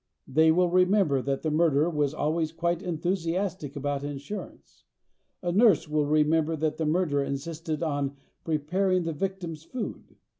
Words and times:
They 0.27 0.51
will 0.51 0.67
remember 0.71 1.21
that 1.21 1.43
the 1.43 1.51
murderer 1.51 1.87
was 1.87 2.11
always 2.15 2.51
quite 2.51 2.81
enthusiastic 2.81 3.75
about 3.75 4.03
insurance. 4.03 4.83
A 5.43 5.51
nurse 5.51 5.87
will 5.87 6.07
remember 6.07 6.55
that 6.55 6.77
the 6.77 6.87
murderer 6.87 7.23
insisted 7.23 7.83
on 7.83 8.15
preparing 8.43 9.03
the 9.03 9.13
victim's 9.13 9.63
food. 9.63 10.15